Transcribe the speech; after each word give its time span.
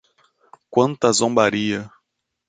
Quanta 0.71 1.13
zombaria 1.13 1.87